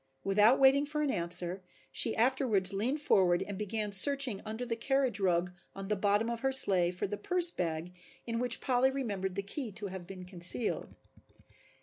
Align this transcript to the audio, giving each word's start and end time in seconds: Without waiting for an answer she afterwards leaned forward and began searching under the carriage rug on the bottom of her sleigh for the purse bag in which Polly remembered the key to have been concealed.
Without 0.23 0.57
waiting 0.59 0.83
for 0.87 1.03
an 1.03 1.11
answer 1.11 1.61
she 1.91 2.15
afterwards 2.15 2.73
leaned 2.73 2.99
forward 3.01 3.43
and 3.43 3.55
began 3.55 3.91
searching 3.91 4.41
under 4.47 4.65
the 4.65 4.75
carriage 4.75 5.19
rug 5.19 5.51
on 5.75 5.89
the 5.89 5.95
bottom 5.95 6.27
of 6.27 6.39
her 6.39 6.51
sleigh 6.51 6.89
for 6.89 7.05
the 7.05 7.17
purse 7.17 7.51
bag 7.51 7.93
in 8.25 8.39
which 8.39 8.61
Polly 8.61 8.89
remembered 8.89 9.35
the 9.35 9.43
key 9.43 9.71
to 9.73 9.89
have 9.89 10.07
been 10.07 10.25
concealed. 10.25 10.97